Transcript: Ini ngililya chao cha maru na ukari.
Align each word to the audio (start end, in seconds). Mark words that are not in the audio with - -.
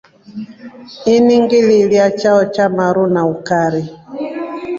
Ini 1.15 1.35
ngililya 1.43 2.05
chao 2.19 2.45
cha 2.53 2.65
maru 2.75 3.05
na 3.13 3.21
ukari. 3.33 3.83